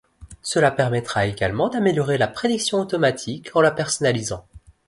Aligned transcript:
Cela 0.41 0.71
permettra 0.71 1.27
également 1.27 1.69
d'améliorer 1.69 2.17
la 2.17 2.27
prédiction 2.27 2.79
automatique 2.79 3.55
en 3.55 3.61
la 3.61 3.69
personnalisant. 3.69 4.47